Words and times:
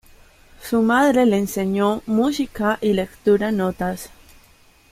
Su 0.63 0.81
madre 0.81 1.27
le 1.27 1.37
enseñó 1.37 2.01
música 2.07 2.79
y 2.81 2.93
lectura 2.93 3.51
notas. 3.51 4.09